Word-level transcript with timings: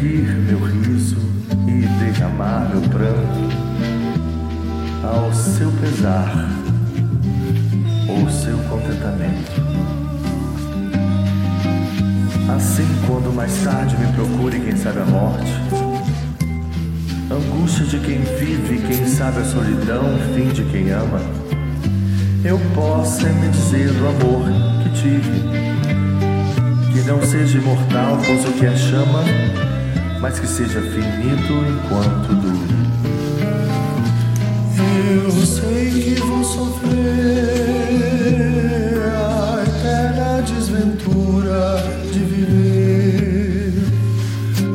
rir 0.00 0.28
meu 0.46 0.60
riso 0.60 1.16
e 1.66 1.86
derramar 1.98 2.70
meu 2.70 2.82
pranto 2.82 3.48
ao 5.02 5.32
seu 5.32 5.72
pesar 5.72 6.48
ou 8.08 8.30
seu 8.30 8.56
contentamento. 8.68 9.60
Assim, 12.54 12.86
quando 13.06 13.34
mais 13.34 13.52
tarde 13.64 13.96
me 13.96 14.06
procure, 14.12 14.60
quem 14.60 14.76
sabe 14.76 15.00
a 15.00 15.04
morte, 15.04 15.52
angústia 17.30 17.84
de 17.86 17.98
quem 17.98 18.20
vive, 18.20 18.78
quem 18.86 19.06
sabe 19.06 19.40
a 19.40 19.44
solidão, 19.44 20.04
fim 20.34 20.48
de 20.48 20.62
quem 20.70 20.90
ama, 20.90 21.20
eu 22.44 22.58
possa 22.74 23.28
me 23.28 23.48
dizer 23.48 23.92
do 23.94 24.06
amor 24.06 24.44
que 24.82 24.90
tive, 24.90 25.42
que 26.92 27.00
não 27.08 27.20
seja 27.22 27.58
imortal, 27.58 28.16
pois 28.24 28.44
o 28.44 28.52
que 28.52 28.64
é 28.64 28.76
chama, 28.76 29.24
mas 30.20 30.38
que 30.38 30.46
seja 30.46 30.80
finito 30.80 31.52
enquanto 31.52 32.34
dure. 32.34 32.78
Eu 35.24 35.30
sei 35.46 35.90
que 35.90 36.20
vou 36.20 36.44
sofrer 36.44 36.98
a 39.16 39.62
eterna 39.62 40.42
desventura 40.42 41.82
de 42.12 42.18
viver, 42.20 43.72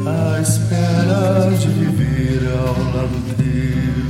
a 0.07 0.41
espera 0.41 1.51
de 1.57 1.67
viver 1.67 2.51
ao 2.51 2.73
lado 2.93 3.17
teu 3.37 4.02